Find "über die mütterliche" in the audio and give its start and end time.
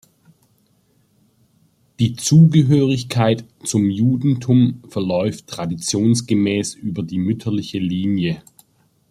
6.73-7.77